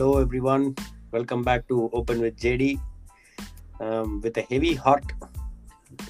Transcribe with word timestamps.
Hello, 0.00 0.18
everyone. 0.18 0.62
Welcome 1.12 1.42
back 1.42 1.68
to 1.68 1.90
Open 1.90 2.20
with 2.20 2.36
JD. 2.36 2.64
Um, 3.80 4.20
with 4.22 4.36
a 4.36 4.46
heavy 4.50 4.72
heart. 4.76 5.08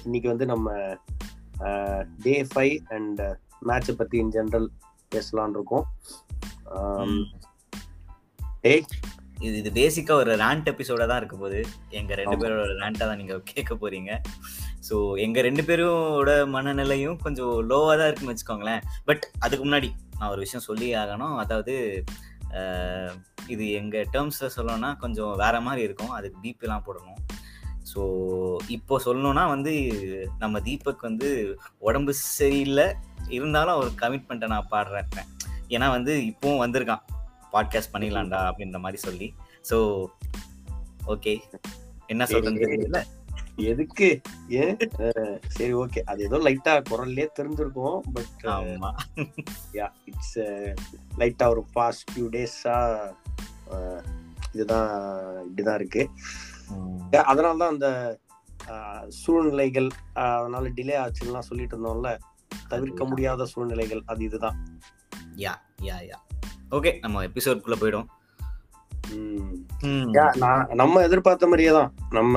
இன்னைக்கு 0.05 0.27
வந்து 0.29 0.45
நம்ம 0.45 0.67
day 2.19 2.35
five 2.51 2.75
and 2.95 3.19
மேட்சை 3.61 3.93
பற்றி 3.95 4.17
in 4.21 4.31
general 4.35 4.67
பேசலான் 5.11 5.55
இருக்கோம் 5.57 5.85
Um, 6.77 7.13
டேய் 8.63 8.83
இது 9.39 9.53
இது 9.57 9.71
பேசிக்கா 9.77 10.15
ஒரு 10.19 10.31
ரேண்ட் 10.41 10.71
எபிசோட 10.71 11.05
தான் 11.05 11.19
இருக்க 11.21 11.35
போகுது 11.37 11.59
எங்க 11.99 12.11
ரெண்டு. 12.15 12.37
பேரோட 12.41 12.63
ரேண்டா 12.81 13.03
தான் 13.03 13.19
நீங்க 13.21 13.37
கேட்க 13.51 13.75
போறீங்க 13.77 14.11
ஸோ 14.87 14.95
எங்க 15.25 15.41
ரெண்டு 15.41 15.65
பேரோட 15.69 16.29
மனநிலையும் 16.53 17.19
கொஞ்சம் 17.21 17.55
லோவா 17.69 17.93
தான் 17.95 18.09
இருக்குன்னு 18.09 18.33
வச்சுக்கோங்களேன் 18.33 18.81
பட் 19.05 19.25
அதுக்கு 19.39 19.65
முன்னாடி 19.65 19.89
நான் 20.17 20.31
ஒரு 20.31 20.43
விஷயம் 20.45 20.67
சொல்லி 20.69 20.89
ஆகணும் 21.01 21.35
அதாவது 21.37 21.75
அஹ், 22.59 23.13
இது 23.47 23.71
எங்க 23.71 23.97
டேர்ம்ஸ்ல 23.97 24.49
சொல்லணும்னா 24.55 24.97
கொஞ்சம் 24.97 25.35
வேற 25.35 25.61
மாதிரி 25.61 25.81
இருக்கும். 25.81 26.09
அதுக்கு 26.09 26.39
பீப் 26.41 26.61
எல்லாம் 26.61 26.83
போடணும். 26.87 27.21
ஸோ 27.93 28.01
இப்போ 28.67 29.01
சொல்லணும்னா 29.05 29.47
வந்து 29.47 29.73
நம்ம 30.39 30.59
தீபக் 30.59 31.01
வந்து 31.01 31.59
உடம்பு 31.77 32.13
சரியில்லை. 32.13 32.93
இருந்தாலும் 33.27 33.75
ஒரு 33.75 33.91
கமிட்மெண்ட்டை 34.01 34.47
நான் 34.47 34.71
பாடுறேன் 34.71 35.09
ஏன்னா 35.69 35.89
வந்து 35.89 36.13
இப்பவும் 36.15 36.61
வந்திருக்கான். 36.65 37.03
பாட்காஸ்ட் 37.51 37.93
பண்ணிடலாம்டா 37.93 38.41
அப்படின்ற 38.49 38.79
மாதிரி 38.79 39.01
சொல்லி. 39.01 39.33
ஸோ 39.69 40.05
ஓகே 41.07 41.41
என்ன 42.07 42.25
சொல்றது 42.25 42.59
தெரியல. 42.59 43.03
எதுக்கு? 43.55 44.21
ஏன்? 44.49 44.77
சரி 45.47 45.73
ஓகே 45.73 45.99
அது 45.99 46.23
ஏதோ 46.23 46.37
லைட்டா 46.37 46.73
குரல்லே 46.89 47.27
தெரிஞ்சிருக்கும் 47.39 47.99
பட் 48.13 48.43
ஆமா. 48.43 48.91
யா 49.73 49.87
இட்ஸ் 50.05 50.39
லைட்டா 51.17 51.47
ஒரு 51.49 51.65
பாஸ்ட் 51.73 52.11
ஃபியூ 52.11 52.27
டேஸா 52.29 52.77
இதுதான் 54.53 54.89
இப்படிதான் 55.45 55.75
இருக்கு. 55.75 56.09
Yeah, 57.11 57.23
அதனால 57.31 57.57
தான் 57.57 57.69
அந்த 57.69 57.87
சூழ்நிலைகள் 59.09 59.89
அதனால 60.13 60.69
டிலே 60.69 60.95
ஆச்சுலாம் 61.03 61.47
சொல்லிட்டு 61.49 61.75
இருந்தோம்ல 61.75 62.17
தவிர்க்க 62.67 63.05
முடியாத 63.05 63.45
சூழ்நிலைகள் 63.45 64.03
அது 64.05 64.23
இதுதான். 64.23 64.57
யா 65.35 65.53
யா 65.81 65.97
யா. 66.09 66.17
ஓகே 66.71 66.99
நம்ம 66.99 67.23
எபிசோட்குள்ள 67.23 67.77
போயிடும் 67.81 68.09
நம்ம 70.73 71.01
எதிர்பார்த்த 71.01 71.45
மாதிரியே 71.45 71.71
தான். 71.71 71.93
நம்ம 72.09 72.35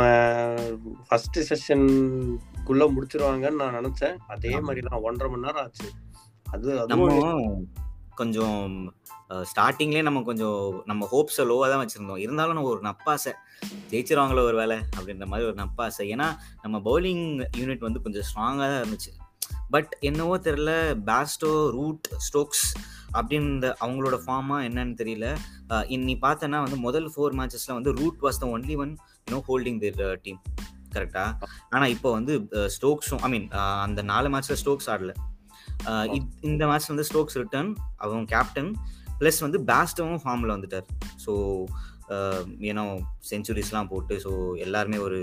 ஃபர்ஸ்ட் 1.09 1.39
செஷனுக்குள்ள 1.49 2.85
முடிச்சிருவாங்கன்னு 2.95 3.61
நான் 3.63 3.75
நினைச்சேன். 3.75 4.17
அதே. 4.29 4.61
மாதிரி 4.61 4.87
தான் 4.91 5.01
ஒன்றரை 5.01 5.35
மணி 5.35 5.45
நேரம் 5.45 5.65
ஆச்சு. 5.65 5.89
அது 6.51 6.81
அதுவும் 6.81 7.69
கொஞ்சம் 8.21 8.63
ஸ்டார்டிங்லேயே 9.51 10.05
நம்ம 10.09 10.23
கொஞ்சம் 10.29 10.59
நம்ம 10.91 11.07
ஹோப்ஸை 11.13 11.45
லோவாக 11.51 11.69
தான் 11.73 11.83
வச்சுருந்தோம். 11.83 12.21
இருந்தாலும் 12.25 12.57
நம்ம 12.59 12.71
ஒரு 12.75 12.83
நப்பாசை 12.89 13.33
ஜெயிச்சிருவாங்களோ 13.91 14.43
ஒரு 14.51 14.57
வேலை 14.63 14.79
அப்படின்ற 14.97 15.27
மாதிரி 15.33 15.49
ஒரு 15.51 15.57
நப்பாசை. 15.63 16.05
ஏன்னா 16.15 16.27
நம்ம 16.65 16.79
பவுலிங் 16.89 17.25
யூனிட் 17.61 17.87
வந்து 17.89 18.03
கொஞ்சம் 18.07 18.27
ஸ்ட்ராங்காக 18.31 18.69
தான் 18.73 18.83
இருந்துச்சு. 18.85 19.13
பட் 19.75 19.93
என்னவோ 20.09 20.35
தெரில 20.47 20.71
பேஸ்டோ 21.09 21.53
ரூட் 21.77 22.09
ஸ்டோக்ஸ் 22.27 22.67
அப்படின்ற 23.19 23.67
அவங்களோட 23.85 24.17
ஃபார்மா 24.25 24.57
என்னன்னு 24.69 24.95
தெரியல. 25.01 25.27
இன்னி 25.97 26.15
பார்த்தேன்னா 26.27 26.61
வந்து 26.67 26.79
முதல் 26.87 27.09
ஃபோர் 27.15 27.37
மேட்சஸில் 27.41 27.77
வந்து 27.79 27.93
Root 28.01 28.23
was 28.27 28.41
the 28.43 28.47
only 28.57 28.77
one 28.85 28.95
no 29.33 29.39
holding 29.49 29.81
the 29.85 29.91
team 30.27 30.41
கரெக்டாக 30.97 31.49
ஆனால் 31.75 31.93
இப்போ 31.95 32.09
வந்து 32.19 32.35
ஸ்டோக்ஸும் 32.77 33.23
ஐ 33.27 33.31
மீன் 33.35 33.47
அந்த 33.87 34.01
நாலு 34.13 34.29
மேட்ச்சில் 34.35 34.61
ஸ்டோக்ஸ் 34.63 34.91
ஆடல. 34.95 35.15
இந்த 36.51 36.63
மேட்ச் 36.71 36.91
வந்து 36.93 37.07
ஸ்டோக்ஸ் 37.11 37.39
ரிட்டர்ன் 37.43 37.71
அவன் 38.05 38.25
கேப்டன் 38.35 38.71
ப்ளஸ் 39.21 39.41
வந்து 39.47 39.59
பேஸ்டவும் 39.71 40.23
ஃபார்மில் 40.23 40.55
வந்துட்டார். 40.55 40.87
ஸோ 41.25 41.33
ஏன்னா 42.71 42.85
செஞ்சுரிஸ்லாம் 43.31 43.91
போட்டு 43.93 44.15
ஸோ 44.25 44.33
எல்லாருமே 44.67 44.99
ஒரு 45.09 45.21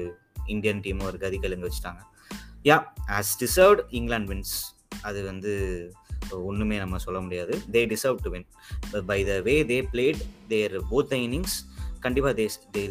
இந்தியன் 0.54 0.84
டீமும் 0.86 1.10
ஒரு 1.10 1.18
கதி 1.24 1.40
கலங்க 1.40 1.66
வச்சுட்டாங்க. 1.68 2.02
Yeah 2.70 2.78
as 3.18 3.34
deserved 3.44 3.82
England 3.98 4.32
wins 4.32 4.56
அது 5.02 5.20
வந்து 5.32 5.52
ஒன்றுமே 6.50 6.76
நம்ம 6.78 6.98
சொல்ல 7.06 7.20
முடியாது. 7.26 7.54
They 7.74 7.82
deserve 7.94 8.20
to 8.26 8.30
win 8.36 8.48
by 9.12 9.20
the 9.30 9.36
way 9.48 9.56
they 9.72 9.78
played 9.94 10.22
there 10.52 10.76
both 10.92 11.10
the 11.14 11.18
innings 11.26 11.56
கண்டிப்பாக 12.06 12.34
they 12.40 12.46
they 12.76 12.84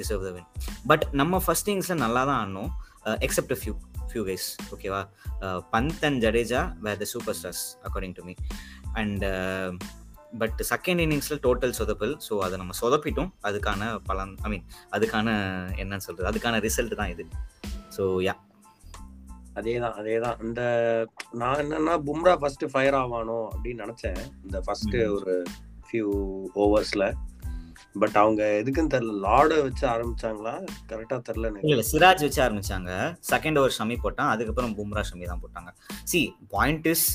deserve 0.00 0.22
the 0.28 0.32
win 0.36 0.48
but 0.90 1.04
நம்ம 1.20 1.40
ஃபர்ஸ்ட் 1.46 1.70
இன்னிங்ஸில் 1.70 2.02
நல்லா 2.04 2.22
தான் 2.30 2.38
ஆடணும் 2.42 2.70
எக்ஸப்ட் 3.26 3.56
ஃபியூ 3.62 3.74
ஃபியூ 4.14 4.24
கைஸ் 4.30 4.48
ஓகேவா 4.74 5.02
Pant 5.74 6.04
and 6.10 6.22
Jadeja 6.24 6.62
were 6.86 7.02
the 7.02 7.04
super 7.04 7.36
stars 7.40 7.64
according 7.88 8.16
to 8.20 8.24
me 8.24 8.34
and 8.92 9.24
but 10.38 10.60
second 10.70 11.00
இன்னிங்ஸில் 11.04 11.40
total 11.46 11.74
சொதப்பல் 11.78 12.14
so 12.28 12.34
அதை 12.38 12.54
நம்ம 12.60 12.74
சொதப்பிட்டோம். 12.80 13.28
அதுக்கான 13.48 13.82
பலன் 14.08 14.32
ஐ 14.42 14.48
மீன் 14.52 14.64
அதுக்கான 14.96 15.28
என்னன்னு 15.82 16.04
சொல்கிறது 16.06 16.28
அதுக்கான 16.30 16.60
ரிசல்ட் 16.66 16.98
தான் 17.00 17.12
இது. 17.14 17.24
ஸோ 17.96 18.04
யா 18.28 18.34
அதேதான் 19.58 19.96
அதேதான். 20.00 20.38
இந்த 20.44 20.62
நான் 21.40 21.60
என்னன்னா 21.64 21.94
பும்ரா 22.08 22.32
ஃபர்ஸ்ட் 22.36 22.64
ஃபயர் 22.72 22.96
ஆவானோ 23.02 23.38
அப்படின்னு 23.52 23.82
நினைச்சேன். 23.84 24.18
இந்த 24.44 24.60
ஃபர்ஸ்ட். 24.60 24.96
ஒரு 25.16 25.34
ஃபியூ 25.88 26.08
ஓவர்ஸ்ல 26.64 27.04
பட் 28.02 28.16
அவங்க 28.20 28.42
எதுக்குன்னு 28.60 28.92
தெரியல. 28.94 29.12
லார்ட 29.24 29.56
வச்சு 29.66 29.84
ஆரம்பிச்சாங்களா? 29.92 30.54
கரெக்டா 30.90 31.16
தெரியல 31.28 31.50
இல்ல 31.70 31.84
சிராஜ் 31.90 32.24
வச்சு 32.26 32.40
ஆரம்பிச்சாங்க. 32.46 32.90
செகண்ட் 33.32 33.58
ஓவர் 33.60 33.76
ஷமி 33.78 33.96
போட்டான். 34.04 34.30
அதுக்கப்புறம் 34.34 34.72
பும்ரா 34.78 35.04
ஷமி 35.10 35.26
தான் 35.32 35.42
போட்டாங்க. 35.44 35.70
See 36.12 36.20
point 36.54 36.88
is 36.94 37.06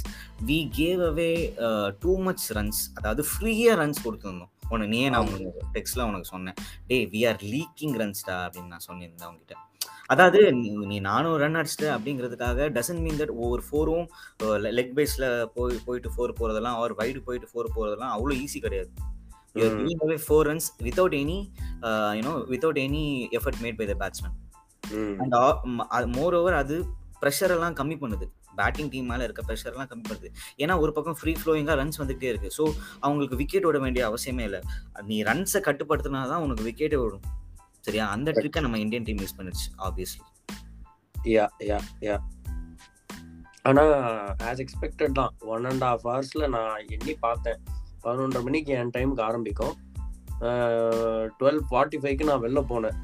we 0.50 0.60
gave 0.80 1.02
away 1.10 1.32
too 2.04 2.14
much 2.28 2.46
runs 2.58 2.82
அதாவது 3.00 3.24
ஃப்ரீயா 3.32 3.74
ரன்ஸ் 3.82 4.04
கொடுத்துருந்தோம். 4.06 4.54
உனக்கு 4.74 4.92
நீயே 4.94 5.10
நான் 5.16 5.28
உனக்கு 5.30 5.66
டெக்ஸ்ட்ல 5.76 6.08
உனக்கு 6.10 6.30
சொன்னேன். 6.34 6.58
டே 6.92 7.00
வி 7.16 7.24
ஆர் 7.32 7.42
லீக்கிங் 7.56 7.98
ரன்ஸ்டா 8.04 8.38
அப்படின்னு 8.46 8.74
நான் 8.76 8.88
சொன்னிருந்தேன் 8.90 9.28
அவங்ககிட்ட 9.30 9.66
அதாவது 10.14 10.40
நீ 10.60 10.70
நீ 10.92 10.98
நானூறு 11.08 11.40
ரன் 11.44 11.58
அடிச்சிட்ட 11.60 11.88
அப்படிங்கிறதுக்காக 11.96 12.70
டசன்ட் 12.78 13.04
மீன் 13.06 13.20
தட் 13.20 13.34
ஒவ்வொரு 13.42 13.64
ஃபோரும் 13.68 14.06
லெக் 14.78 14.96
பேஸ்ல 14.98 15.26
போய் 15.58 15.76
போயிட்டு 15.88 16.10
ஃபோர் 16.16 16.38
போறதெல்லாம் 16.40 16.78
அவர் 16.80 16.94
வைடு 17.02 17.20
போயிட்டு 17.28 17.50
ஃபோர் 17.52 17.76
போறதெல்லாம் 17.76 18.14
அவ்வளோ 18.16 18.36
ஈஸி 18.46 18.60
கிடையாது. 18.66 18.92
You're 19.56 19.74
hmm. 19.74 19.80
Giving 19.82 20.04
away 20.06 20.18
four 20.26 20.48
runs 20.50 20.68
without 20.88 21.16
any 21.22 21.38
you know 22.20 22.34
without 22.54 22.80
any 22.86 23.04
effort 23.40 23.62
made 23.66 23.80
by 23.82 23.88
the 23.92 23.96
batsman 24.04 24.36
hmm. 24.84 25.16
And 25.22 26.12
moreover 26.40 26.58
அது 26.62 26.78
ப்ரெஷர் 27.24 27.54
எல்லாம் 27.56 27.76
கம்மி 27.80 27.96
பண்ணுது. 28.02 28.26
பேட்டிங் 28.60 28.90
டீம் 28.94 29.10
மேல 29.12 29.26
இருக்க 29.28 29.42
ப்ரெஷர் 29.48 29.74
எல்லாம் 29.74 29.90
கம்மி 29.92 30.06
பண்ணுது. 30.10 30.30
ஏன்னா 30.64 30.74
ஒரு 30.84 30.92
பக்கம் 30.96 31.18
ஃப்ரீ 31.20 31.34
ஃப்ளோயிங்கா 31.42 31.74
ரன்ஸ் 31.80 32.00
வந்துகிட்டே 32.02 32.30
இருக்கு. 32.32 32.50
ஸோ 32.58 32.64
அவங்களுக்கு 33.04 33.40
விக்கெட் 33.42 33.68
விட 33.68 33.80
வேண்டிய 33.86 34.04
அவசியமே 34.10 34.46
இல்லை. 34.50 34.62
நீ 35.10 35.18
ரன்ஸை 35.30 35.62
கட்டுப்படுத்தினா 35.68 36.22
தான் 36.32 36.44
உனக்கு 36.46 36.66
விக்கெட்டே 36.70 37.00
விடும் 37.04 37.26
சரியா? 37.88 38.06
அந்த 38.16 38.30
ட்ரிக்கை 38.38 38.62
நம்ம 38.66 38.80
இந்தியன் 38.86 39.08
டீம் 39.08 39.22
யூஸ் 39.24 39.38
பண்ணிருச்சு 39.38 39.68
ஆப்வியஸ்லி 39.88 40.24
யா 41.36 41.46
யா 41.70 41.78
யா 42.08 42.16
ஆனா 43.66 43.84
ஆஸ் 44.50 44.62
எக்ஸ்பெக்டட் 44.64 45.18
தான். 45.20 45.32
ஒன் 45.54 45.66
அண்ட் 45.72 45.84
ஹாஃப் 45.88 46.06
ஹவர்ஸ்ல 46.10 46.48
நான் 46.56 46.86
எண்ணி 46.96 47.14
பார்த்தேன். 47.26 47.60
பதினொன்றரை 48.04 48.44
மணிக்கு 48.44 48.74
என் 48.74 48.90
டைமுக்கு 48.90 49.22
ஆரம்பிக்கும். 49.22 49.78
டுவெல் 50.40 51.60
ஃபார்ட்டி 51.72 51.98
ஃபைவ்க்கு 52.02 52.24
நான் 52.24 52.42
வெளில 52.42 52.64
போனேன். 52.70 52.98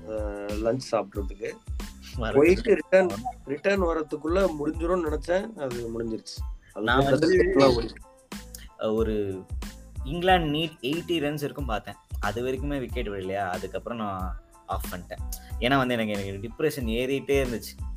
லஞ்ச் 0.65 0.79
சாப்பிட்றதுக்கு. 0.91 1.51
போயிட்டு 2.33 2.73
ரிட்டர்ன் 2.73 3.09
ரிட்டர்ன் 3.45 3.81
வரதுக்குள்ள 3.81 4.49
முடிஞ்சிரும்னு 4.59 5.05
நினைச்சேன். 5.07 5.53
அது 5.53 5.89
முடிஞ்சிருச்சு. 5.95 7.93
ஒரு 8.93 9.43
இங்கிலாந்து 10.03 10.51
நீட் 10.51 10.77
எயிட்டி 10.81 11.17
ரன்ஸ் 11.25 11.43
இருக்கும் 11.43 11.65
பார்த்தேன். 11.65 11.95
அது 12.19 12.43
வரைக்குமே 12.43 12.79
விக்கெட் 12.79 13.07
விடலையா? 13.07 13.35
அதுக்கப்புறம் 13.35 13.97
நான் 13.97 14.41
ஆஃப் 14.65 14.85
பண்ணிட்டேன். 14.91 15.21
ஏன்னா 15.59 15.77
வந்து 15.77 15.97
எனக்கு 15.97 16.25
எனக்கு 16.25 16.47
டிப்ரெஷன் 16.47 16.89
ஏறிட்டே 16.99 17.45
இருந்துச்சு. 17.45 17.94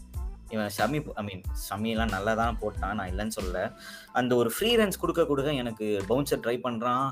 இவன் 0.50 0.70
ஷமி 0.76 0.98
ஐ 1.14 1.24
மீன் 1.24 1.42
ஷமிலாம் 1.68 2.08
நல்லா 2.08 2.34
தான் 2.34 2.58
போட்டான் 2.60 2.94
நான் 2.94 3.10
இல்லைன்னு 3.10 3.36
சொல்லல. 3.40 3.72
அந்த 4.12 4.34
ஒரு 4.34 4.50
ஃப்ரீ 4.50 4.76
ரன்ஸ் 4.76 5.00
கொடுக்க 5.00 5.26
கொடுக்க 5.26 5.52
எனக்கு 5.52 6.04
பவுன்சர் 6.08 6.42
ட்ரை 6.44 6.56
பண்ணுறான் 6.66 7.06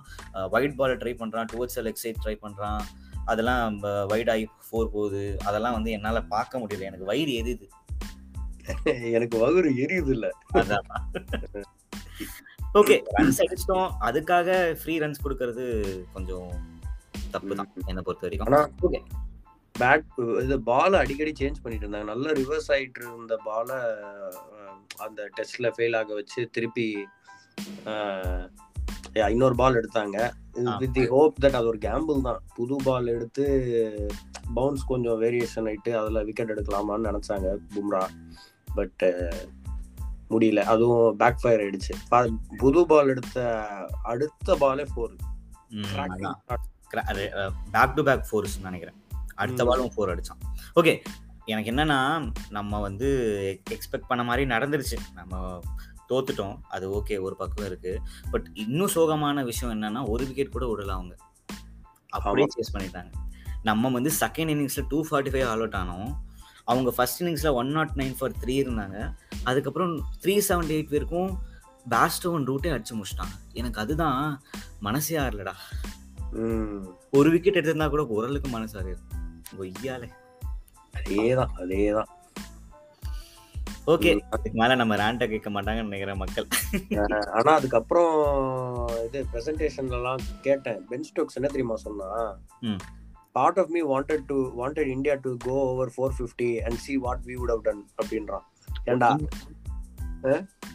ஒயிட் 0.51 0.77
பால் 0.77 0.97
ட்ரை 0.97 1.15
பண்ணுறான் 1.23 1.47
டுவர்ட்ஸ் 1.53 1.81
லெக் 1.81 2.03
சைட் 2.05 2.23
ட்ரை 2.25 2.37
பண்ணுறான் 2.43 2.81
அதெல்லாம் 3.25 3.79
வைட் 4.07 4.31
ஆகி 4.31 4.45
ஃபோர் 4.45 4.93
போகுது. 4.97 5.39
அதெல்லாம் 5.45 5.73
வந்து 5.73 5.91
என்னால் 5.91 6.27
பார்க்க 6.27 6.59
முடியல. 6.59 6.89
எனக்கு 6.91 7.05
வயிறு 7.05 7.33
எரியுது. 7.43 7.69
எனக்கு 9.17 9.37
வகுறு 9.39 9.69
எரியுது 9.85 10.09
இல்ல. 10.09 10.29
அதான். 10.53 10.87
ஓகே 12.75 12.97
ரன்ஸ் 13.19 13.41
அடிச்சிட்டோம். 13.43 13.91
அதுக்காக 14.01 14.73
ஃப்ரீ 14.73 14.99
ரன்ஸ் 14.99 15.23
கொடுக்கறது 15.25 15.65
கொஞ்சம் 16.13 16.49
தப்பு 17.31 17.55
தான் 17.55 17.71
என்னை 17.87 18.03
பொறுத்த 18.03 18.29
வரைக்கும். 18.29 18.75
ஓகே 18.83 19.01
பேட் 19.81 20.07
இது 20.43 20.57
பால் 20.71 21.01
அடிக்கடி 21.03 21.33
சேஞ்ச் 21.41 21.63
பண்ணிட்டு 21.63 21.87
இருந்தாங்க. 21.87 22.11
நல்ல 22.13 22.27
ரிவர்ஸ் 22.41 22.71
ஆயிட்டு 22.75 23.03
இருந்த 23.05 23.37
பாலை 23.49 23.79
அந்த 25.07 25.29
டெஸ்ட்ல 25.37 25.71
ஃபெயில் 25.77 25.97
ஆக 26.01 26.15
வச்சு 26.21 26.43
திருப்பி 26.57 26.89
இன்னொரு 29.33 29.57
பால் 29.61 29.79
எடுத்தாங்க. 29.81 30.17
வித் 30.81 30.95
தி 30.97 31.05
ஹோப் 31.13 31.41
தட் 31.43 31.59
அது 31.59 31.69
ஒரு 31.73 31.79
கேம்பிள் 31.85 32.27
தான். 32.27 32.41
புது 32.57 32.77
பால் 32.87 33.13
எடுத்து 33.15 33.45
பவுன்ஸ் 34.55 34.85
கொஞ்சம் 34.91 35.21
வேரியேஷன் 35.23 35.69
ஆயிட்டு 35.71 35.93
அதுல 36.01 36.23
விக்கெட் 36.29 36.53
எடுக்கலாமான்னு 36.55 37.09
நினைச்சாங்க 37.11 37.49
பும்ரா. 37.75 38.03
பட் 38.75 39.03
முடியல. 40.31 40.61
அதுவும் 40.73 41.17
பேக் 41.23 41.41
ஃபயர் 41.43 41.63
ஆயிடுச்சு 41.65 41.95
புது 42.63 42.81
பால் 42.93 43.11
எடுத்த 43.15 43.47
அடுத்த 44.13 44.57
பாலே 44.63 44.87
four. 44.93 45.17
Back 47.75 47.97
to 47.97 48.05
back 48.09 48.29
fours 48.31 48.57
நினைக்கிறேன். 48.69 48.99
அடுத்த. 49.37 49.65
பாலும் 49.65 49.93
ஃபோர் 49.97 50.17
அடிச்சான். 50.17 50.43
ஓகே 50.81 51.05
எனக்கு 51.45 51.71
என்னன்னா 51.71 52.33
நம்ம 52.51 52.81
வந்து 52.81 53.09
எக்ஸ்பெக்ட் 53.71 54.07
பண்ண 54.09 54.25
மாதிரி 54.25 54.51
நடந்துருச்சு. 54.51 54.97
நம்ம 55.15 55.61
தோத்துட்டோம். 56.09 56.61
அது 56.69 56.91
ஓகே 56.91 57.21
ஒரு 57.21 57.37
பக்கம் 57.37 57.67
இருக்கு. 57.67 58.01
பட் 58.31 58.51
இன்னும் 58.55 58.91
சோகமான 58.95 59.45
விஷயம் 59.45 59.83
என்னன்னா 59.83 60.09
ஒரு 60.09 60.27
விக்கெட் 60.27 60.51
கூட 60.51 60.67
விடல 60.67 60.89
அவங்க. 60.89 61.17
அப்படியே 62.09 62.47
சேஸ் 62.57 62.77
பண்ணிட்டாங்க. 62.77 63.13
நம்ம 63.63 63.89
வந்து 63.89 64.13
second 64.21 64.51
இன்னிங்ஸ்ல 64.53 64.85
two 64.89 65.05
forty 65.11 65.33
five 65.33 65.45
all 65.45 65.57
out 65.57 65.75
ஆனோம். 65.75 66.17
அவங்க 66.65 66.91
first 66.91 67.23
இன்னிங்ஸ்ல 67.23 67.53
one 67.53 67.69
naught 67.69 67.91
nine 67.97 68.15
for 68.19 68.31
three 68.31 68.49
இருந்தாங்க. 68.49 69.15
அதுக்கப்புறம் 69.45 69.97
த்ரீ 69.97 70.41
செவன்டி 70.49 70.71
எயிட் 70.71 70.89
பேருக்கும் 70.89 71.39
பேஸ்டோன் 71.91 72.45
ரூட்டே 72.47 72.71
அடிச்சு 72.77 72.95
முடிச்சிட்டாங்க. 72.95 73.53
எனக்கு 73.53 73.81
அதுதான் 73.81 74.43
மனசே 74.81 75.17
ஆறலடா. 75.17 75.53
ஒரு 77.11 77.31
விக்கெட் 77.31 77.57
எடுத்திருந்தா 77.57 77.89
கூட 77.89 78.07
ஓரளவுக்கு 78.07 78.51
மனசு 78.51 78.79
ஆறு 78.79 78.99
ஒய்யாலே. 79.61 80.09
அதேதான் 80.99 81.55
அதேதான். 81.63 82.11
ஓகே. 83.93 84.13
அதுக்கு 84.35 84.57
மேல 84.61 84.75
நம்ம 84.81 84.95
ரேண்ட 85.01 85.25
கேட்க 85.33 85.49
மாட்டாங்கன்னு 85.51 85.89
நினைக்கிறேன் 85.89 86.21
மக்கள். 86.23 86.47
ஆனா 87.39 87.53
அதுக்கப்புறம் 87.59 88.15
இது 89.07 89.19
பிரசன்டேஷன்ல 89.33 89.99
எல்லாம் 90.01 90.23
கேட்டேன். 90.47 90.81
பென் 90.91 91.07
ஸ்டோக்ஸ் 91.09 91.39
என்ன 91.41 91.51
தெரியுமா 91.55 91.77
சொன்னா. 91.87 92.09
Part 93.37 93.59
of 93.63 93.73
me 93.77 93.81
wanted 93.93 94.27
to 94.31 94.37
wanted 94.61 94.91
India 94.97 95.15
to 95.25 95.37
go 95.45 95.57
over 95.73 95.93
four 95.97 96.15
fifty 96.19 96.51
and 96.67 96.79
see 96.85 96.97
what 97.07 97.25
we 97.27 97.35
would 97.41 97.53
have 97.55 97.65
done 97.69 97.83
அப்படின்றான் 98.03 98.45
ஏன்டா 98.91 99.11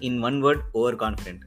in 0.10 0.20
one 0.30 0.38
word 0.44 0.64
over 0.72 0.96
confident 0.96 1.46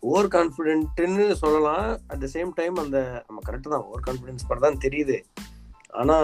over 0.00 0.28
கான்ஃபிடென்ட்னு 0.34 1.24
சொல்லலாம். 1.42 1.86
அட் 2.06 2.20
த 2.24 2.26
சேம் 2.34 2.50
டைம் 2.58 2.76
அந்த 2.84 2.98
நம்ம 3.26 3.40
correct 3.48 3.72
தான். 3.74 3.84
Over 3.88 4.04
confidence 4.08 4.48
படம் 4.48 4.66
தான் 4.66 4.82
தெரியுது. 4.84 5.16
ஆனா 5.90 6.16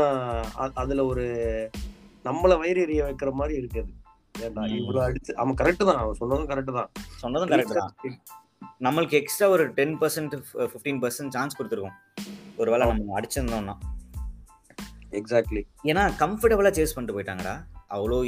அதுல 0.82 1.04
ஒரு 1.06 1.24
நம்மள 2.24 2.52
வயிறு 2.58 2.80
எறிய 2.86 3.02
வைக்கிற 3.06 3.30
மாதிரி 3.32 3.54
இருக்குது 3.60 3.92
ஏன்டா 4.44 4.62
ம். 4.64 4.76
இவ்வளவு 4.78 5.04
அடிச்சு 5.06 5.32
அவன் 5.34 5.58
கரெக்ட் 5.60 5.88
தான் 5.88 6.00
அவன் 6.02 6.18
சொன்னதும் 6.20 6.48
கரெக்ட் 6.52 6.72
தான். 6.78 6.88
சொன்னதும் 7.22 7.50
கரெக்ட் 7.52 7.76
தான். 7.80 7.92
நம்மளுக்கு 8.80 9.16
எக்ஸ்ட்ரா 9.20 9.46
ஒரு 9.48 9.64
ten 9.78 9.96
percent 10.00 10.34
fifteen 10.70 11.00
percent 11.02 11.34
chance 11.36 11.56
கொடுத்துருக்கோம். 11.58 11.98
ஒருவேளை 12.56 12.84
நம்ம 12.86 13.16
அடிச்சிருந்தோம்னா. 13.18 13.74
எக்ஸாக்ட்லி 15.20 15.62
ஏன்னா 15.90 16.02
கம்ஃபர்டபுளாக 16.22 16.74
சேஸ் 16.78 16.94
பண்ணிட்டு 16.94 17.16
போயிட்டாங்கடா. 17.16 17.54
அவ்வளோ 17.90 18.18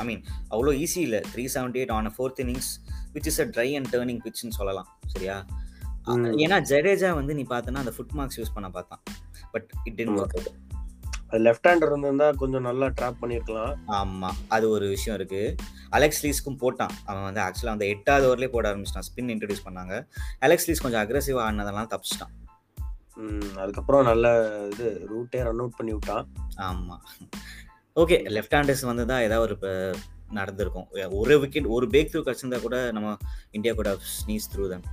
ஐ 0.00 0.04
மீன் 0.04 0.22
அவ்வளோ 0.52 0.72
ஈஸி 0.82 1.00
இல்லை. 1.06 1.20
Three 1.32 1.44
seventy 1.54 1.80
eight 1.82 1.94
on 1.96 2.12
fourth 2.16 2.42
innings 2.44 2.70
which 3.14 3.28
is 3.32 3.40
a 3.40 3.48
dry 3.54 3.68
and 3.78 3.90
turning 3.94 4.20
பிட்ச்னு 4.26 4.56
சொல்லலாம். 4.58 4.88
சரியா. 5.14 5.36
ஏன்னா 6.44 6.58
ஜடேஜா 6.70 7.10
வந்து 7.20 7.32
நீ 7.34 7.44
பார்த்தனா 7.50 7.82
அந்த 7.84 7.94
ஃபுட் 7.96 8.14
மார்க்ஸ் 8.18 8.38
யூஸ் 8.40 8.54
பண்ண 8.54 8.68
பார்த்தான். 8.70 9.02
பட் 9.54 9.68
இட் 9.84 9.96
டென்ட் 9.98 10.12
ஆமா. 10.12 10.22
ஒர்க் 10.22 10.36
அவுட் 10.38 10.50
அது 11.30 11.40
லெஃப்ட் 11.46 11.68
ஹேண்டர் 11.68 11.90
இருந்திருந்தா 11.90 12.26
கொஞ்சம் 12.42 12.66
நல்லா 12.68 12.86
ட்ராப் 12.98 13.18
பண்ணிருக்கலாம். 13.22 13.72
ஆமா 14.00 14.28
அது 14.54 14.66
ஒரு 14.74 14.86
விஷயம் 14.94 15.16
இருக்கு. 15.18 15.42
அலெக்ஸ் 15.96 16.20
லீஸ்க்கும் 16.24 16.58
போட்டான். 16.62 16.94
அவன் 17.04 17.26
வந்து 17.28 17.40
ஆக்சுவலாக 17.46 17.76
அந்த 17.76 17.86
எட்டாவது 17.94 18.26
ஓவர்லேயே 18.28 18.50
போட 18.54 18.66
ஆரம்பிச்சிட்டான். 18.70 19.06
ஸ்பின் 19.08 19.32
இன்ட்ரடியூஸ் 19.34 19.66
பண்ணாங்க. 19.68 19.94
அலெக்ஸ் 20.46 20.68
லீஸ் 20.70 20.84
கொஞ்சம் 20.84 21.02
அக்ரெசிவ் 21.04 21.40
ஆனதெல்லாம் 21.46 21.90
தப்பிச்சிட்டான். 21.94 22.34
அதுக்கப்புறம் 23.62 24.04
நல்ல 24.10 24.26
இது 24.72 24.88
ரூட்டே 25.12 25.38
ரன் 25.46 25.62
அவுட் 25.62 25.78
பண்ணி 25.78 25.92
விட்டான். 25.92 26.26
ஆமா. 26.68 26.96
ஓகே 28.02 28.18
லெஃப்ட் 28.36 28.56
ஹேண்டர்ஸ் 28.56 28.84
வந்து 28.90 29.04
தான் 29.10 29.24
ஏதாவது 29.26 29.44
ஒரு 29.46 29.56
நடந்திருக்கும். 30.38 30.88
ஒரு 31.20 31.36
விக்கெட் 31.42 31.68
ஒரு 31.76 31.86
பேக் 31.94 32.10
த்ரூ 32.12 32.20
கிடச்சிருந்தா 32.26 32.60
கூட 32.66 32.78
நம்ம 32.96 33.16
இந்தியா 33.56 33.74
கூட 33.74 33.90
ஸ்னீஸ் 34.14 34.48
த்ரூ 34.52 34.64
தான் 34.72 34.86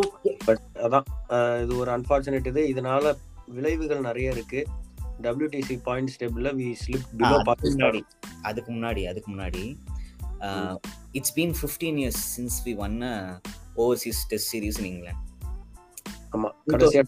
ஓகே 0.00 0.30
பட் 0.46 0.62
அதான் 0.86 1.06
இது 1.64 1.72
ஒரு 1.82 1.90
அன்பார்ச்சுனேட் 1.96 2.50
இது. 2.52 2.62
இதனால 2.74 3.14
விளைவுகள் 3.46 4.00
நிறைய 4.00 4.30
இருக்கு. 4.30 4.66
WTC 5.22 5.80
பாயிண்ட்ஸ் 5.84 6.20
டேபிள்ல 6.20 6.52
வி 6.52 6.74
ஸ்லிப் 6.86 7.06
பிலோ 7.18 7.42
அதுக்கு 7.42 7.70
முன்னாடி. 7.70 8.00
அதுக்கு 8.42 8.72
முன்னாடி 8.72 9.04
அதுக்கு 9.04 9.32
முன்னாடி. 9.32 9.78
It's 11.12 11.38
been 11.38 11.54
fifteen 11.62 11.96
years 11.96 12.40
since 12.40 12.68
we 12.68 12.76
won 12.76 13.02
overseas 13.76 14.26
test 14.28 14.56
series 14.56 14.78
in 14.78 14.84
England 14.84 15.30
ஆமா 16.32 16.50
கடைசியா 16.66 17.02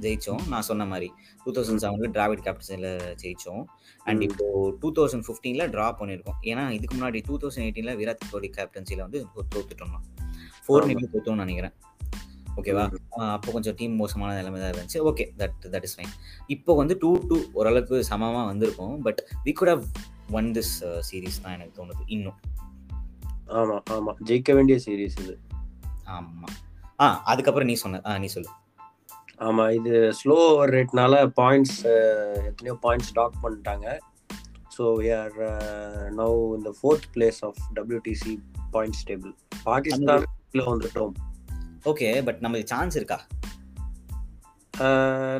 ஜெயிச்சோம். 0.00 0.48
நான் 0.48 0.62
சொன்ன 0.62 0.84
மாதிரி. 0.84 1.12
டூ 1.44 1.52
தௌசண்ட் 1.52 1.78
செவன்ல 1.80 2.08
டிராவிட் 2.10 2.44
கேபிட்டல்ல 2.44 3.16
ஜெயிச்சோம். 3.22 3.64
அண்ட். 3.98 4.22
இப்போ 4.22 4.76
டூ 4.80 4.92
தௌசண்ட் 4.92 5.24
ஃபிஃப்டீன்ல 5.28 5.68
ட்ரா 5.68 5.94
பண்ணியிருக்கோம். 5.98 6.36
ஏன்னா 6.42 6.70
இதுக்கு 6.70 6.96
முன்னாடி 6.96 7.22
டூ 7.26 7.38
தௌசண்ட் 7.38 7.58
எயிட்டீன்ல 7.58 7.96
விராட் 7.96 8.18
கோலி 8.30 8.50
கேப்டன்சில 8.56 8.96
வந்து 8.96 9.26
தோ- 9.36 9.54
தோத்துட்டோம். 9.54 10.22
ஃபோர் 10.68 10.82
ஆமா. 10.82 10.84
நிமிஷம் 10.84 11.10
தோத்தோம்னு 11.12 11.34
நினைக்கிறேன். 11.34 11.72
ஓகேவா? 12.60 12.84
அப்போ 13.34 13.48
கொஞ்சம் 13.52 13.76
டீம் 13.78 13.94
மோசமான 14.00 14.34
நிலைமை 14.38 14.58
தான் 14.60 14.72
இருந்துச்சு. 14.72 14.98
Okay 15.10 15.24
that 15.40 15.56
that 15.74 15.86
is 15.88 15.96
fine 15.98 16.12
இப்போ 16.46 16.74
வந்து 16.80 16.94
டூ 17.02 17.10
டூ 17.30 17.38
ஓரளவுக்கு 17.52 18.04
சமமாக 18.10 18.46
வந்திருக்கும். 18.46 18.96
But 19.02 19.20
we 19.46 19.52
could 19.52 19.72
have 19.72 19.84
won 20.30 20.50
this 20.58 20.74
series 21.08 21.40
தான் 21.42 21.54
எனக்கு 21.56 21.74
தோணுது 21.80 22.04
இன்னும். 22.06 22.38
ஆமா 23.60 23.78
ஆமா. 23.96 24.12
ஜெயிக்க 24.28 24.52
வேண்டிய 24.54 24.76
சீரிஸ் 24.84 25.18
இது. 25.24 25.34
ஆமாம் 26.16 26.54
ஆ 27.00 27.06
அதுக்கப்புறம் 27.32 27.68
நீ 27.70 27.74
சொன்ன 27.74 28.00
ஆ 28.06 28.18
நீ 28.18 28.26
சொல்லு. 28.26 28.50
ஆமா 29.46 29.64
இது 29.78 29.92
ஸ்லோ 30.18 30.36
ஓவர் 30.48 30.72
ரேட்னால 30.74 31.14
பாயிண்ட்ஸ் 31.40 31.78
எத்தனையோ 32.48 32.74
பாயிண்ட்ஸ் 32.82 33.14
டாக் 33.18 33.38
பண்ணிட்டாங்க. 33.44 33.86
ஸோ 34.76 34.84
ஆர் 35.18 35.36
நவ் 36.20 36.38
இந்த 36.58 36.70
fourth 36.78 37.08
place 37.14 37.40
of 37.48 37.60
WTC 37.78 38.24
points 38.72 39.04
table 39.10 39.32
Pakistan 39.64 40.24
வந்துட்டோம். 40.70 41.14
ஓகே 41.90 42.08
பட் 42.26 42.40
நமக்கு 42.44 42.66
சான்ஸ் 42.66 42.96
இருக்கா? 43.00 43.18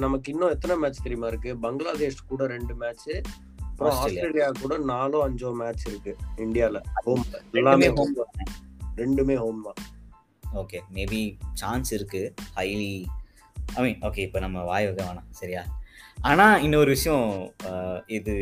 நமக்கு 0.05 0.29
இன்னும் 0.33 0.53
எத்தனை 0.55 0.77
மேட்ச் 0.83 1.03
தெரியுமா 1.05 1.29
இருக்கு? 1.33 1.51
பங்களாதேஷ் 1.65 2.27
கூட 2.29 2.47
ரெண்டு 2.55 2.75
மேட்ச் 2.83 3.09
அப்புறம் 3.69 3.97
ஆஸ்திரேலியா. 3.99 4.49
கூட 4.61 4.75
நாலோ 4.91 5.19
அஞ்சோ 5.29 5.51
மேட்ச் 5.61 5.87
இருக்கு 5.87 6.13
இந்தியால. 6.37 6.81
ஹோம் 7.07 7.25
எல்லாமே 7.53 7.89
home. 7.99 8.13
ரெண்டுமே 8.97 9.37
ஹோம் 9.37 9.65
தான். 9.69 9.81
ஓகே 10.63 10.81
மேபி 10.95 11.21
சான்ஸ் 11.63 11.93
இருக்கு. 11.99 12.23
ஹைலி 12.57 12.93
ஐ 13.75 13.83
மீன் 13.85 14.01
ஓகே 14.09 14.21
இப்போ 14.27 14.39
நம்ம 14.45 14.63
வாய் 14.71 14.87
வைக்க 14.87 15.03
வேணாம் 15.05 15.31
சரியா? 15.41 15.63
ஆனால் 16.21 16.63
இன்னொரு 16.63 16.91
விஷயம் 16.97 17.29
இது 18.17 18.35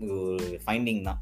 ஒரு 0.00 0.60
ஃபைண்டிங் 0.66 1.02
தான். 1.08 1.20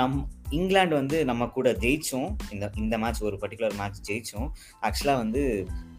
நம் 0.00 0.16
இங்கிலாந்து 0.58 0.94
வந்து 1.00 1.18
நம்ம 1.30 1.46
கூட 1.56 1.68
ஜெயிச்சோம். 1.84 2.30
இந்த 2.54 2.64
இந்த 2.82 2.96
மேட்ச் 3.02 3.20
ஒரு 3.28 3.36
பர்டிகுலர் 3.42 3.76
மேட்ச் 3.80 4.00
ஜெயிச்சோம். 4.08 4.48
ஆக்சுவலாக 4.86 5.22
வந்து 5.24 5.42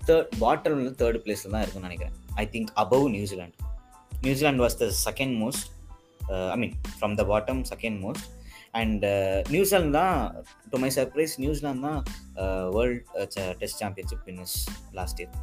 தேர்ட் 0.08 0.32
பாட்டம் 0.44 0.78
வந்து 0.80 0.96
தேர்ட் 1.02 1.20
பிளேஸில் 1.26 1.54
தான் 1.56 1.64
இருக்குன்னு 1.64 1.90
நினைக்கிறேன். 1.90 2.16
I 2.42 2.46
think 2.54 2.72
above 2.84 3.06
New Zealand 3.16 3.58
New Zealand 4.26 4.64
was 4.66 4.78
the 4.82 4.88
second 5.08 5.36
most 5.44 5.66
I 6.54 6.58
mean 6.64 6.76
from 6.98 7.16
the 7.20 7.26
bottom 7.32 7.62
second 7.72 8.00
most 8.06 8.28
and 8.82 9.06
New Zealand 9.54 9.94
தான் 10.00 10.18
to 10.72 10.78
my 10.84 10.90
surprise 10.98 11.34
New Zealand 11.44 11.84
தான் 11.88 12.02
world 12.76 13.02
test 13.62 13.82
championship 13.84 14.26
winners 14.30 14.58
last 15.00 15.22
year. 15.22 15.34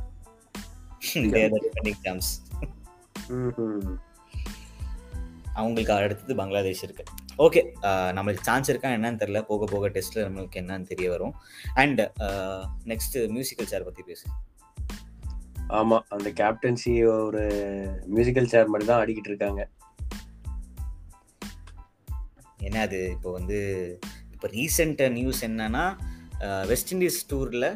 அவங்களுக்கு 5.61 5.93
அடுத்தது 5.99 6.35
பங்களாதேஷ் 6.40 6.83
இருக்கு. 6.87 7.05
Okay 7.44 7.61
நம்மளுக்கு 8.16 8.47
chance 8.49 8.70
இருக்கா 8.70 8.88
என்னன்னு 8.97 9.20
தெரியல. 9.23 9.40
போக 9.50 9.66
போக 9.73 9.88
டெஸ்ட்ல 9.94 10.25
நம்மளுக்கு 10.26 10.61
என்னன்னு 10.62 10.88
தெரிய 10.92 11.06
வரும். 11.14 11.35
அண்ட் 11.82 12.00
நெக்ஸ்ட் 12.90 13.16
மியூசிக்கல் 13.37 13.70
சேர் 13.73 13.87
பத்தி 13.88 14.02
பேசு. 14.11 14.26
ஆமா 15.78 15.99
அந்த 16.14 16.28
கேப்டன்சி 16.40 16.92
ஒரு 17.26 17.42
மியூசிக்கல் 18.14 18.50
சேர் 18.52 18.70
மாதிரி 18.73 18.88
தான் 18.90 19.00
ஆடிக்கிட்டு 19.02 19.30
இருக்காங்க. 19.32 19.62
என்ன 22.68 22.78
அது? 22.87 23.00
இப்போ 23.16 23.30
வந்து 23.38 23.59
இப்போ 24.35 24.49
ரீசெண்ட் 24.59 25.00
நியூஸ் 25.18 25.40
என்னன்னா 25.47 25.85
வெஸ்ட் 26.70 26.92
இண்டீஸ் 26.94 27.20
டூரில் 27.30 27.68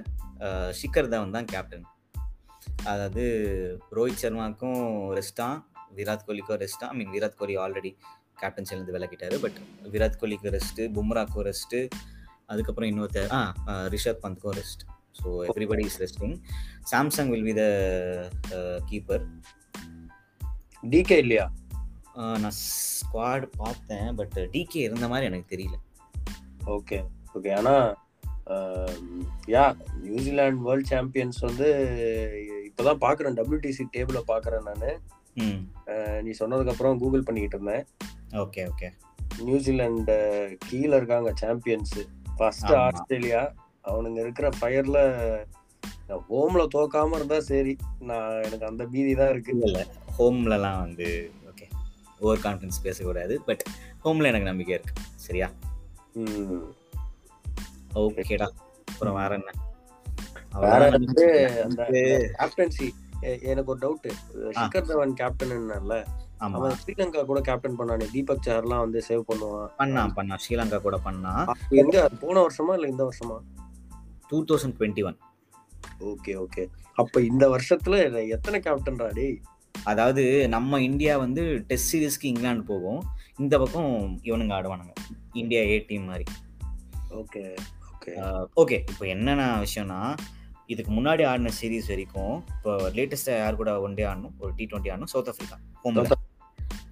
ஷிகர் 0.79 1.11
தவன் 1.15 1.37
தான் 1.37 1.49
கேப்டன் 1.53 1.87
அதாவது 2.93 3.25
ரோஹித் 3.97 4.23
சர்மாக்கும் 4.23 4.83
ரெஸ்டா 5.19 5.49
விராட் 5.99 6.27
கோலிக்கும் 6.29 6.61
ரெஸ்டா 6.65 6.87
I 6.93 6.97
mean 7.01 7.13
Virat 7.17 7.41
Kohli 7.41 7.57
already 7.65 7.93
கேப்டன்சிலேருந்து 8.43 8.97
விலகிட்டாரு. 8.97 9.37
பட் 9.45 9.59
விராட் 9.95 10.21
கோலிக்கு 10.23 10.55
ரெஸ்ட்டு 10.57 10.89
பும்ராக்கும் 10.99 11.47
ரெஸ்ட்டு 11.51 11.81
அதுக்கப்புறம் 12.53 12.91
இன்னொருத்தர் 12.93 13.31
ஆ 13.39 13.41
Rishabh 13.95 14.23
பந்த்க்கும் 14.25 14.57
rest 14.61 14.85
so 15.21 15.29
everybody 15.51 15.85
is 15.91 15.99
resting 16.03 16.37
Samson 16.93 17.31
will 17.35 17.49
be 17.51 17.55
the 17.61 17.65
keeper 18.91 19.25
DK 20.83 21.19
இல்லையா? 21.25 21.47
நான் 22.43 22.57
ஸ்குவாட் 22.61 23.45
பார்த்தேன் 23.61 24.09
பட் 24.21 24.37
டிகே 24.55 24.81
இருந்த 24.89 25.07
மாதிரி 25.13 25.29
எனக்கு 25.31 25.53
தெரியல. 25.55 25.77
ஓகே 26.77 26.99
ஓகே 27.37 27.53
ஆனா 27.61 27.75
யா 29.55 29.65
நியூசிலாந்து 30.07 30.65
வேர்ல்ட் 30.67 30.91
சாம்பியன்ஸ் 30.93 31.39
வந்து 31.49 31.69
இப்பதான் 32.69 33.03
பாக்குறேன் 33.05 33.39
WTC 33.41 33.87
டேபிள 33.97 34.21
பாக்குறேன் 34.33 34.67
நானு. 34.71 34.91
நீ 36.25 36.31
சொன்னதுக்கு 36.41 36.73
அப்புறம் 36.73 37.01
கூகுள் 37.03 37.27
பண்ணிக்கிட்டு 37.29 37.59
இருந்தேன். 37.59 37.85
Okay 38.35 38.63
okay. 38.69 38.89
நியூசிலாந்து 39.43 40.17
கீழே 40.69 40.97
இருக்காங்க 40.97 41.33
சாம்பியன்ஸ் 41.35 41.95
ஃபர்ஸ்ட். 42.39 42.73
ஆஸ்திரேலியா 42.83 43.43
அவனுங்க 43.85 44.19
இருக்கிற 44.21 44.49
ஃபயர்ல 44.61 44.99
ஹோம்ல 46.29 46.63
தோக்காம 46.75 47.15
இருந்தா 47.15 47.41
சரி. 47.41 47.75
நான் 48.01 48.43
எனக்கு 48.43 48.67
அந்த 48.67 48.85
பீதி 48.87 49.15
தான் 49.15 49.31
இருக்கு. 49.31 49.53
இல்ல 49.61 49.81
ஹோம்லலாம் 50.19 50.81
வந்து 50.81 51.09
ஓகே 51.51 51.67
ஓவர் 52.21 52.43
கான்ஃபிடன்ஸ் 52.43 52.83
பேசக்கூடாது 52.83 53.41
பட் 53.41 53.63
ஹோம்ல 54.05 54.27
எனக்கு 54.27 54.51
நம்பிக்கை 54.51 54.75
இருக்கு. 54.75 54.95
சரியா. 55.17 55.49
ஓகேடா. 58.01 58.49
அப்புறம் 58.89 59.15
வேற 59.15 59.35
என்ன? 59.35 59.53
வேற 60.65 60.83
வந்து. 60.91 61.25
அந்த 61.65 61.83
கேப்டன்சி 62.39 62.87
எனக்கு 63.43 63.71
ஒரு 63.71 63.81
டவுட் 63.81 64.07
சிக்கர் 64.53 64.87
தவன் 64.87 65.15
கேப்டன் 65.15 65.55
ஆமா 65.73 65.99
அவன் 66.53 66.77
ஸ்ரீலங்கா 66.87 67.25
கூட 67.25 67.41
கேப்டன் 67.41 67.79
பண்ணானே. 67.79 68.11
தீபக் 68.13 68.45
சார்லாம் 68.47 68.79
வந்து 68.79 69.03
சேவ் 69.09 69.23
பண்ணுவான். 69.33 69.69
பண்ணா 69.77 70.07
பண்ணா. 70.07 70.35
ஸ்ரீலங்கா 70.35 70.81
கூட 70.81 70.99
பண்ணா. 70.99 71.33
அப்ப 71.45 71.77
எங்க? 71.83 72.09
போன 72.21 72.47
வருஷமா 72.47 72.73
இல்ல 72.73 72.87
இந்த 72.87 73.09
வருஷமா? 73.09 73.37
Two 74.29 74.45
thousand 74.45 74.77
twenty 74.79 75.05
one 75.05 75.19
okay 76.01 76.33
okay. 76.45 76.67
அப்ப 76.95 77.21
இந்த 77.21 77.45
வருஷத்துல 77.49 78.29
எத்தனை 78.29 78.61
கேப்டன்டா 78.61 79.13
டேய்? 79.13 79.41
அதாவது 79.85 80.49
நம்ம 80.49 80.81
இந்தியா 80.81 81.19
வந்து 81.19 81.65
டெஸ்ட் 81.67 81.97
சீரிஸ்க்கு 81.97 82.27
இங்கிலாந்து 82.27 82.63
போகும். 82.63 83.03
இந்த 83.39 83.59
பக்கம் 83.59 84.21
இவனுங்க 84.23 84.55
ஆடுவானுங்க. 84.59 84.93
இந்தியா 85.33 85.61
ஏ 85.61 85.85
டீம் 85.89 86.05
மாதிரி. 86.05 86.25
Okay 87.11 87.43
okay. 87.93 88.13
ஓகே. 88.57 88.79
இப்போ 88.91 89.07
என்னென்ன 89.07 89.65
விஷயம்னா 89.65 90.17
இதுக்கு 90.67 90.93
முன்னாடி 90.93 91.27
ஆடின 91.27 91.51
சீரிஸ் 91.61 91.89
வரைக்கும் 91.89 92.45
இப்போ 92.57 92.91
லேட்டஸ்ட்டாக 92.91 93.39
யார் 93.39 93.57
கூட 93.57 93.81
ஒன் 93.81 93.95
டே 93.95 94.05
ஆடணும்? 94.05 94.35
ஒரு 94.39 94.53
டி 94.57 94.65
டுவெண்ட்டி 94.65 94.93
ஆடணும்? 94.93 95.05
சவுத் 95.05 95.29
ஆஃப்ரிக்கா 95.29 95.59
ஹோம்ல 95.85 96.05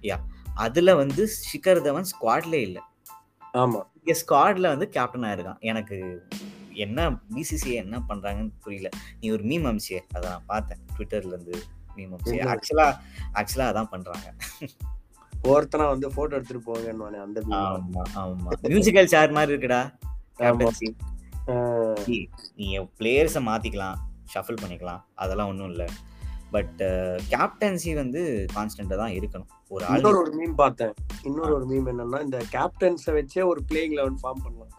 யா 0.03 0.17
அதில் 0.65 0.97
வந்து 1.01 1.23
ஷிகர் 1.43 1.81
தவன் 1.81 2.09
ஸ்குவாட்லே 2.11 2.61
இல்லை. 2.67 2.81
ஆமா. 3.53 3.79
இங்கே 3.97 4.15
ஸ்குவாட்ல 4.21 4.71
வந்து 4.73 4.87
கேப்டன் 4.89 5.27
ஆயிருக்கான். 5.29 5.59
எனக்கு 5.71 5.97
என்ன 6.85 7.09
பிசிசிஐ 7.35 7.73
என்ன 7.83 7.95
பண்றாங்கன்னு 8.09 8.51
புரியல. 8.63 8.89
நீ 9.19 9.29
ஒரு 9.29 9.43
மீம் 9.43 9.67
அமிச்சியே. 9.71 10.01
அதை 10.15 10.29
நான் 10.29 10.45
பார்த்தேன். 10.45 10.79
ட்விட்டர்ல 10.95 11.33
இருந்து 11.33 11.55
மீம் 11.95 12.13
அமிச்சியே? 12.15 12.41
ஆக்சுவலா 12.53 12.87
ஆக்சுவலா 13.33 13.67
அதான் 13.71 13.91
பண்றாங்க. 13.95 14.27
ஒருத்தனா 15.43 15.85
வந்து 15.93 16.07
போட்டோ 16.13 16.35
எடுத்துட்டு 16.35 16.65
போங்கன்னு 16.67 17.21
அந்த. 17.25 17.41
ஆமா 17.59 18.03
ஆமா. 18.23 18.49
மியூசிக்கல் 18.63 19.11
சேர் 19.13 19.37
மாதிரி 19.37 19.51
இருக்குடா. 19.53 19.81
கேப்டன்சி 20.37 20.89
நீ 22.55 22.67
பிளேயர்ஸை 22.79 23.41
மாத்திக்கலாம். 23.49 23.97
ஷஃபிள் 24.33 24.61
பண்ணிக்கலாம். 24.61 25.01
அதெல்லாம் 25.23 25.47
ஒன்றும் 25.47 25.69
இல்லை. 25.69 25.87
பட் 26.53 26.81
கேப்டன்சி 27.29 27.91
வந்து 27.95 28.21
கான்ஸ்டன்டா 28.55 28.97
தான் 28.97 29.15
இருக்கணும். 29.17 29.49
ஒரு 29.67 29.85
இன்னொரு 29.89 30.17
ஒரு 30.17 30.31
மீம் 30.39 30.53
பார்த்தேன். 30.53 30.93
இன்னொரு 31.23 31.53
ஒரு 31.53 31.65
மீம் 31.69 31.87
என்னன்னா 31.91 32.19
இந்த 32.23 32.39
கேப்டன்ஸ 32.51 33.05
வச்சே 33.09 33.45
ஒரு 33.45 33.61
பிளேயிங் 33.69 33.95
லெவன் 33.99 34.19
ஃபார்ம் 34.21 34.43
பண்ணலாம் 34.43 34.71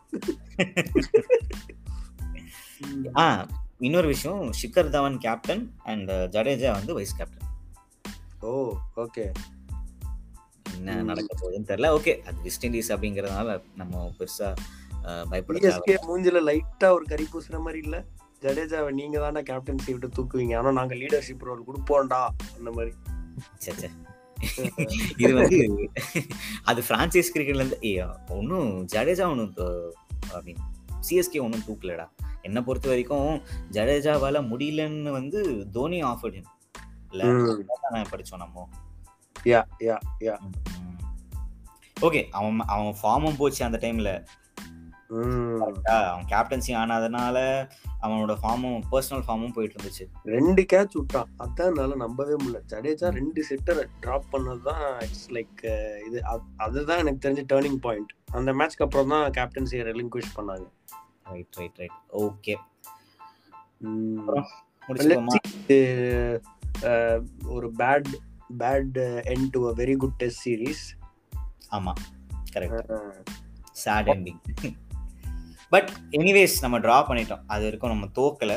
ஆ 3.16 3.25
இன்னொரு 3.78 4.07
விஷயம் 4.07 4.43
ஷிகர் 4.59 4.88
தவன் 4.88 5.19
கேப்டன் 5.19 5.64
அண்ட் 5.85 6.11
ஜடேஜா 6.35 6.71
வந்து 6.71 6.95
வைஸ் 6.95 7.16
கேப்டன் 7.16 7.50
ஓ 8.40 8.50
ஓகே. 8.97 9.25
என்ன. 10.75 10.95
நடக்க 11.02 11.31
போகுதுன்னு 11.40 11.69
தெரியல. 11.71 11.90
ஓகே 11.97 12.12
அது 12.21 12.37
வெஸ்ட் 12.43 12.66
இண்டீஸ் 12.66 12.90
அப்படிங்கறதுனால 12.95 13.50
நம்ம 13.75 14.12
பெருசா 14.19 14.49
பயப்பட 15.31 15.99
மூஞ்சில 16.07 16.40
லைட்டா 16.49 16.88
ஒரு 16.90 17.04
கறி 17.04 17.26
பூசுற 17.33 17.59
மாதிரி 17.59 17.81
இல்ல? 17.83 17.97
ஜடேஜாவை 18.44 18.90
நீங்க 19.00 19.18
தானே 19.24 19.40
கேப்டன்சி 19.50 19.90
விட்டு 19.92 20.08
தூக்குவீங்க. 20.16 20.54
ஆனா 20.58 20.70
நாங்க 20.78 20.94
லீடர்ஷிப் 20.94 21.46
ரோல் 21.48 21.68
கொடுப்போம்டா 21.68 22.20
அந்த 22.56 22.70
மாதிரி. 22.76 22.92
இது 25.22 25.32
வந்து 25.34 25.58
அது 26.62 26.80
பிரான்சைஸ் 26.88 27.32
கிரிக்கெட்ல 27.34 27.62
இருந்து 27.62 27.78
ஒன்றும் 28.38 28.70
ஜடேஜா 28.94 29.26
மீன் 30.46 30.62
சிஎஸ்கே 31.08 31.40
ஒன்றும் 31.44 31.64
தூக்கலடா. 31.68 32.06
என்னை 32.42 32.60
பொறுத்த 32.62 32.88
வரைக்கும் 32.88 33.30
ஜடேஜாவால 33.70 34.42
முடியலன்னு 34.50 35.10
வந்து 35.18 35.40
தோனி 35.76 35.98
ஆஃபர்ட் 36.02 36.38
இல்ல 37.10 37.24
படிச்சோம் 38.12 38.42
நம்ம. 38.44 38.68
யா 39.44 39.60
யா 39.88 39.96
யா 40.26 40.34
ஓகே 41.96 42.20
அவன் 42.38 42.60
அவன் 42.74 42.94
ஃபார்மும் 43.00 43.36
போச்சு 43.36 43.60
அந்த 43.64 43.78
டைம்ல. 43.82 44.10
அவன் 45.16 46.25
கேப்டன்சி 46.25 46.73
ஆனதுனால 46.73 47.37
அவனோட 48.02 48.37
ஃபார்மும் 48.40 48.85
பர்சனல் 48.92 49.23
ஃபார்மும் 49.26 49.52
போயிட்டு 49.52 49.83
இருந்துச்சு. 49.83 50.04
ரெண்டு 50.25 50.66
கேட்ச் 50.73 50.94
விட்டான் 50.94 51.28
அதான் 51.38 51.66
என்னால 51.66 51.94
நம்பவே 51.94 52.35
முடியல. 52.35 52.61
ஜடேஜா 52.68 53.09
ரெண்டு 53.11 53.44
செட்டரை 53.50 53.85
டிராப் 54.00 54.25
பண்ணதுதான் 54.33 54.94
இட்ஸ் 54.97 55.30
லைக் 55.30 55.62
இது 56.06 56.23
அது- 56.23 56.50
அதுதான் 56.56 56.99
எனக்கு 56.99 57.28
தெரிஞ்ச 57.28 57.44
டேர்னிங் 57.52 57.76
பாயிண்ட் 57.76 58.12
அந்த 58.33 58.52
மேட்ச்க்கு 58.52 58.85
அப்புறம் 58.85 59.09
தான் 59.09 59.30
கேப்டன்சியை 59.30 59.83
ரெலிங்குவிஷ் 59.83 60.37
பண்ணாங்க. 60.37 60.66
ரைட் 61.25 61.54
ரைட் 61.54 61.76
ரைட் 61.76 61.99
ஓகே 62.12 62.54
ஒரு 67.47 67.73
bad 67.78 68.11
bad 68.59 68.99
end 69.26 69.49
to 69.50 69.68
a 69.68 69.73
very 69.73 69.97
good 69.97 70.16
test 70.16 70.49
series 70.49 70.85
ஆமா. 71.71 71.92
Correct 72.52 73.23
sad 73.73 74.06
ending 74.06 74.40
but 75.73 75.90
anyways 76.18 76.56
நம்ம 76.64 76.78
டிரா 76.85 76.99
பண்ணிட்டோம். 77.09 77.42
அது 77.54 77.62
வரைக்கும் 77.66 77.92
நம்ம 77.94 78.09
தோக்கல. 78.18 78.52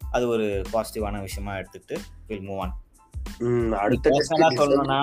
அது 0.00 0.24
ஒரு 0.34 0.46
பாசிட்டிவான 0.72 1.20
விஷயமா 1.26 1.52
எடுத்துட்டு 1.60 1.96
வில் 2.28 2.46
மூவ் 2.48 2.60
ஆன் 2.64 2.74
சொல்லணும்னா. 4.60 5.00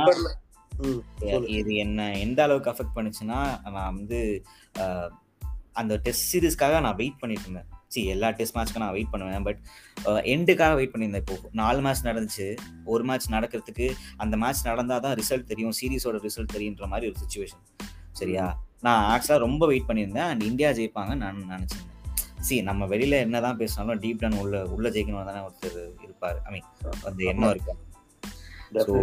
இது 1.60 1.72
என்ன 1.86 2.10
எந்த 2.26 2.40
அளவுக்கு 2.46 2.72
அஃபெக்ட் 2.74 2.98
பண்ணுச்சுன்னா 2.98 3.40
நான் 3.76 3.96
வந்து 4.00 4.20
அந்த 5.82 5.94
டெஸ்ட் 6.06 6.28
சீரிஸ்க்காக 6.32 6.80
நான் 6.86 7.00
வெயிட் 7.02 7.20
பண்ணிட்டு 7.22 7.46
இருந்தேன். 7.48 7.68
சி 7.94 8.02
எல்லா 8.14 8.30
டெஸ்ட் 8.38 8.56
மேட்ச்க்கும் 8.58 8.84
நான் 8.84 8.96
வெயிட் 8.96 9.12
பண்ணுவேன். 9.12 9.44
பட் 9.48 9.60
எண்டுக்காக 10.34 10.74
வெயிட் 10.80 10.94
பண்ணியிருந்தேன் 10.94 11.24
இப்போ. 11.26 11.36
நாலு 11.62 11.80
மேட்ச் 11.86 12.06
நடந்துச்சு. 12.10 12.48
ஒரு 12.94 13.04
மேட்ச் 13.10 13.28
நடக்கிறதுக்கு 13.36 13.88
அந்த 14.24 14.38
மேட்ச் 14.44 14.64
நடந்தால் 14.70 15.04
தான் 15.06 15.18
ரிசல்ட் 15.22 15.50
தெரியும் 15.52 15.76
சீரிஸோட 15.80 16.20
ரிசல்ட் 16.28 16.56
தெரியுன்ற 16.58 16.88
மாதிரி 16.94 17.12
ஒரு 17.12 17.20
சுச்சுவேஷன் 17.24 17.64
சரியா? 18.22 18.46
நான் 18.84 19.04
ஆக்சுவலாக 19.12 19.38
ரொம்ப 19.38 19.66
வெயிட் 19.66 19.88
பண்ணியிருந்தேன். 19.88 20.30
அண்ட் 20.32 20.42
இந்தியா 20.42 20.70
ஜெயிப்பாங்க 20.70 21.16
நான் 21.16 21.44
நினச்சிருந்தேன். 21.52 21.94
சி 22.40 22.62
நம்ம 22.62 22.86
வெளியில 22.86 23.16
என்னதான் 23.18 23.58
பேசினாலும் 23.58 24.02
டீப் 24.02 24.20
டவுன் 24.20 24.40
உள்ள 24.40 24.66
உள்ள 24.68 24.90
ஜெயிக்கணும் 24.90 25.30
தானே 25.30 25.42
ஒருத்தர் 25.48 25.80
இருப்பார். 26.04 26.40
ஐ 26.44 26.52
மீன் 26.52 26.68
அந்த 27.04 27.24
எண்ணம் 27.24 27.50
இருக்கு. 27.50 27.74
ஸோ. 28.88 28.94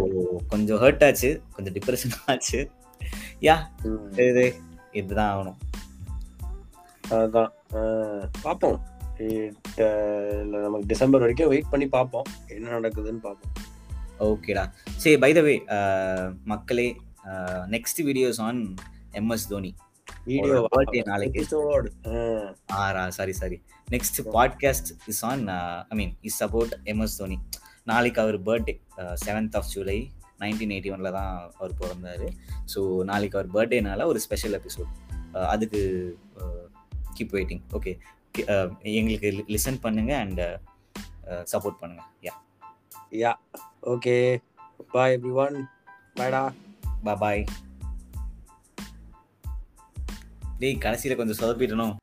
கொஞ்சம் 0.47 0.81
ஹர்ட் 0.81 1.05
ஆச்சு. 1.05 1.29
கொஞ்சம் 1.55 1.73
டிப்ரெஷன் 1.73 2.15
ஆச்சு. 2.25 2.59
யா 3.41 3.55
இது 4.25 4.45
இதுதான் 4.91 5.31
ஆகணும். 5.33 5.59
அதான். 7.09 7.51
அஹ், 7.73 8.25
பார்ப்போம். 8.41 8.79
நமக்கு 10.55 10.87
டிசம்பர் 10.87 11.19
வரைக்கும் 11.19 11.47
வெயிட் 11.47 11.69
பண்ணி 11.69 11.87
பார்ப்போம். 11.87 12.27
என்ன 12.47 12.79
நடக்குதுன்னு 12.79 13.23
பார்ப்போம். 13.27 13.53
ஓகேடா 14.19 14.63
சரி 14.95 15.17
பை 15.17 15.33
த 15.33 15.41
வே 15.41 15.53
மக்களே 16.43 16.87
next 17.73 17.99
videos 17.99 18.39
on 18.39 18.59
MS 19.19 19.47
Dhoni. 19.51 19.71
Video 20.29 20.57
நாளைக்கு. 21.11 21.41
Sorry 23.17 23.33
sorry. 23.39 23.57
Next 23.93 24.19
podcast 24.35 24.89
is 25.11 25.21
on 25.29 25.43
I 25.93 25.95
mean 25.99 26.13
is 26.29 26.41
about 26.47 26.73
MS 26.93 27.17
Dhoni 27.21 27.37
நாளைக்கு 27.91 28.19
அவர் 28.25 28.37
birthday 28.47 28.73
seventh 29.25 29.57
of 29.59 29.71
July 29.73 29.97
nineteen 30.43 30.73
eighty 30.75 30.91
ஒன்ல 30.95 31.09
தான் 31.17 31.33
அவர் 31.59 31.73
பிறந்தாரு. 31.81 32.27
ஸோ 32.73 32.79
நாளைக்கு 33.09 33.37
அவர் 33.39 33.51
பர்த்டேனால 33.55 34.07
ஒரு 34.11 34.19
ஸ்பெஷல் 34.25 34.55
எபிசோட் 34.59 34.91
அதுக்கு 35.53 35.81
கீப் 37.17 37.35
வெயிட்டிங் 37.37 37.63
ஓகே 37.77 37.93
எங்களுக்கு 38.99 39.29
லிசன் 39.55 39.83
பண்ணுங்க 39.85 40.13
அண்ட் 40.23 40.41
சப்போர்ட் 41.51 41.79
பண்ணுங்க. 41.81 42.03
Yeah 42.27 42.33
yeah 43.23 43.31
okay 43.93 44.15
bye 44.95 45.13
everyone 45.43 45.57
பாய்டா 46.19 46.41
பாய் 47.23 47.43
டேய் 50.59 50.75
கடைசியில் 50.77 51.17
கொஞ்சம் 51.17 51.39
சொதப்பிடணும் 51.39 51.93